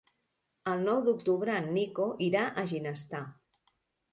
El 0.71 0.81
nou 0.87 1.01
d'octubre 1.09 1.57
en 1.57 1.69
Nico 1.75 2.07
irà 2.29 2.47
a 2.49 2.65
Ginestar. 2.73 3.21